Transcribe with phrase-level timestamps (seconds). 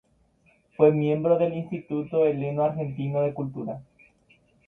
[0.75, 3.83] Fue miembro del Instituto Heleno-Argentino de Cultura.